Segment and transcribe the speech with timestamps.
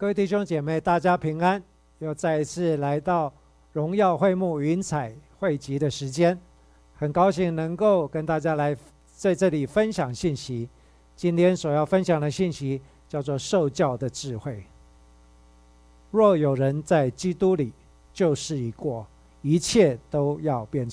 [0.00, 1.62] 各位弟兄姐妹，大家平安！
[1.98, 3.30] 又再一次来到
[3.74, 6.40] 荣耀会幕云彩汇集的时间，
[6.94, 10.66] 很高兴能够跟大家来在这里分享信息。
[11.14, 12.80] 今天所要分享的信息
[13.10, 14.64] 叫做“受教的智慧”。
[16.10, 17.70] 若有人在基督里，
[18.10, 19.06] 就是一过，
[19.42, 20.88] 一切都要变。